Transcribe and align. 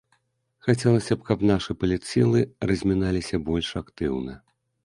Хацелася 0.67 1.13
б, 1.19 1.25
каб 1.27 1.43
нашы 1.51 1.71
палітсілы 1.83 2.39
разміналіся 2.73 3.41
больш 3.51 3.69
актыўна. 3.83 4.33